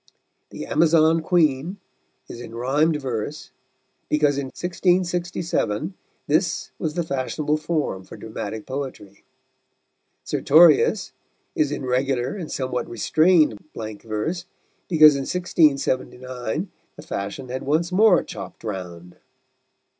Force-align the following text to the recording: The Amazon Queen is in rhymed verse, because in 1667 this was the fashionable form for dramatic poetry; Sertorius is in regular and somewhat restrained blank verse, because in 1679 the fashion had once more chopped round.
The 0.49 0.65
Amazon 0.65 1.21
Queen 1.21 1.77
is 2.27 2.41
in 2.41 2.55
rhymed 2.55 2.99
verse, 2.99 3.51
because 4.09 4.39
in 4.39 4.47
1667 4.47 5.93
this 6.25 6.71
was 6.79 6.95
the 6.95 7.03
fashionable 7.03 7.57
form 7.57 8.03
for 8.03 8.17
dramatic 8.17 8.65
poetry; 8.65 9.23
Sertorius 10.23 11.11
is 11.53 11.71
in 11.71 11.85
regular 11.85 12.33
and 12.35 12.51
somewhat 12.51 12.89
restrained 12.89 13.59
blank 13.73 14.01
verse, 14.01 14.47
because 14.87 15.13
in 15.13 15.21
1679 15.29 16.71
the 16.95 17.01
fashion 17.03 17.49
had 17.49 17.61
once 17.61 17.91
more 17.91 18.23
chopped 18.23 18.63
round. 18.63 19.17